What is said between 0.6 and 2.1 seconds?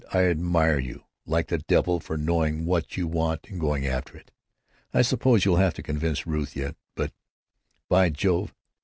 you like the devil